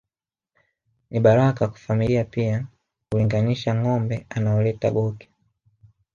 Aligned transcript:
Ni 1.11 1.19
baraka 1.19 1.67
kwa 1.67 1.77
familia 1.79 2.23
pia 2.25 2.67
hulinganisha 3.11 3.75
ngombe 3.75 4.25
anaoleta 4.29 4.91
Bhoke 4.91 5.29